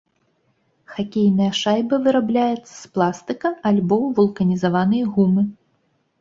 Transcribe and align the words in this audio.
Хакейная 0.93 1.49
шайба 1.61 1.99
вырабляецца 2.07 2.71
з 2.75 2.85
пластыка 2.95 3.53
або 3.73 4.01
вулканізаванай 4.17 5.03
гумы. 5.13 5.43